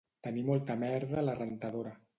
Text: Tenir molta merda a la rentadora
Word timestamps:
Tenir 0.27 0.43
molta 0.47 0.79
merda 0.85 1.21
a 1.25 1.27
la 1.29 1.39
rentadora 1.45 1.99